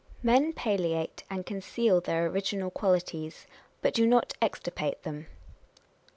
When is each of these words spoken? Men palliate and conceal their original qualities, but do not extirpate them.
Men 0.23 0.51
palliate 0.53 1.23
and 1.29 1.45
conceal 1.45 2.01
their 2.01 2.25
original 2.25 2.71
qualities, 2.71 3.45
but 3.83 3.93
do 3.93 4.07
not 4.07 4.33
extirpate 4.41 5.03
them. 5.03 5.27